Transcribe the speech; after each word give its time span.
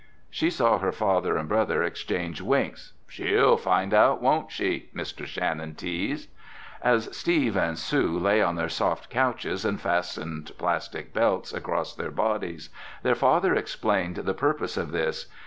She 0.31 0.49
saw 0.49 0.79
her 0.79 0.91
father 0.91 1.37
and 1.37 1.47
brother 1.47 1.83
exchange 1.83 2.41
winks. 2.41 2.93
"She'll 3.07 3.55
find 3.55 3.93
out, 3.93 4.19
won't 4.19 4.51
she?" 4.51 4.89
Mr. 4.95 5.27
Shannon 5.27 5.75
teased. 5.75 6.31
As 6.81 7.15
Steve 7.15 7.55
and 7.55 7.77
Sue 7.77 8.17
lay 8.17 8.41
on 8.41 8.55
their 8.55 8.67
soft 8.67 9.11
couches 9.11 9.63
and 9.63 9.79
fastened 9.79 10.53
plastic 10.57 11.13
belts 11.13 11.53
across 11.53 11.93
their 11.93 12.09
bodies, 12.09 12.69
their 13.03 13.13
father 13.13 13.53
explained 13.53 14.15
the 14.15 14.33
purpose 14.33 14.75
of 14.75 14.91
this. 14.91 15.27